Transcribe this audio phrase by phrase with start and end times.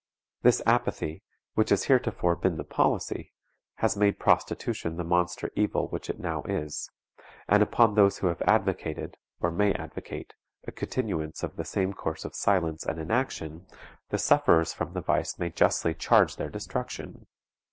[0.41, 1.21] This apathy,
[1.53, 3.33] which has heretofore been the policy,
[3.75, 6.89] has made prostitution the monster evil which it now is,
[7.47, 10.33] and upon those who have advocated, or may advocate,
[10.65, 13.67] a continuance of the same course of silence and inaction
[14.09, 17.27] the sufferers from the vice may justly charge their destruction.